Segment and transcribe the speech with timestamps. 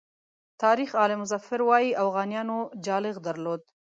[0.63, 3.61] تاریخ آل مظفر وایي اوغانیانو جالغ درلود.